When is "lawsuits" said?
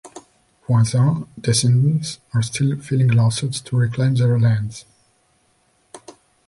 3.09-3.61